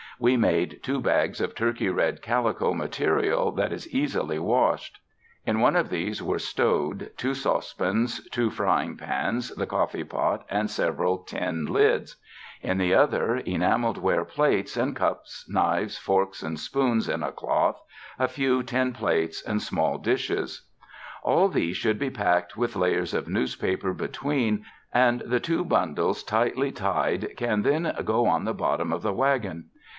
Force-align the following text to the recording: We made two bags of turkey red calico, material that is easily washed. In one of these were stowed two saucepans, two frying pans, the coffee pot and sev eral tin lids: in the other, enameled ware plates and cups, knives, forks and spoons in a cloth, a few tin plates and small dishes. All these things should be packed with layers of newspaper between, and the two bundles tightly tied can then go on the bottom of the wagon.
We 0.17 0.35
made 0.37 0.81
two 0.83 0.99
bags 1.01 1.41
of 1.41 1.55
turkey 1.55 1.89
red 1.89 2.21
calico, 2.23 2.73
material 2.73 3.51
that 3.53 3.71
is 3.71 3.89
easily 3.89 4.37
washed. 4.37 4.99
In 5.45 5.59
one 5.61 5.75
of 5.75 5.89
these 5.89 6.21
were 6.23 6.37
stowed 6.39 7.11
two 7.17 7.33
saucepans, 7.35 8.27
two 8.29 8.49
frying 8.51 8.97
pans, 8.97 9.49
the 9.49 9.65
coffee 9.65 10.03
pot 10.03 10.43
and 10.49 10.69
sev 10.69 10.95
eral 10.95 11.25
tin 11.25 11.65
lids: 11.65 12.17
in 12.61 12.77
the 12.79 12.93
other, 12.93 13.37
enameled 13.37 13.97
ware 13.97 14.25
plates 14.25 14.75
and 14.77 14.95
cups, 14.95 15.47
knives, 15.49 15.97
forks 15.97 16.43
and 16.43 16.59
spoons 16.59 17.07
in 17.09 17.23
a 17.23 17.31
cloth, 17.31 17.79
a 18.19 18.27
few 18.27 18.61
tin 18.61 18.93
plates 18.93 19.41
and 19.43 19.61
small 19.61 19.97
dishes. 19.97 20.67
All 21.23 21.47
these 21.47 21.67
things 21.75 21.77
should 21.77 21.99
be 21.99 22.11
packed 22.11 22.55
with 22.57 22.75
layers 22.75 23.13
of 23.15 23.27
newspaper 23.27 23.93
between, 23.93 24.65
and 24.93 25.21
the 25.21 25.39
two 25.39 25.63
bundles 25.63 26.23
tightly 26.23 26.71
tied 26.71 27.35
can 27.37 27.61
then 27.63 27.91
go 28.05 28.27
on 28.27 28.45
the 28.45 28.53
bottom 28.55 28.91
of 28.91 29.01
the 29.03 29.13
wagon. 29.13 29.69